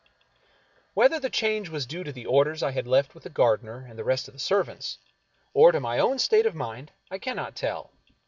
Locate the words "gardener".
3.29-3.85